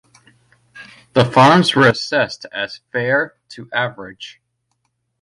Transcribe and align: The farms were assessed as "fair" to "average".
The 1.13 1.23
farms 1.25 1.75
were 1.75 1.87
assessed 1.87 2.47
as 2.51 2.79
"fair" 2.91 3.35
to 3.49 3.69
"average". 3.71 4.41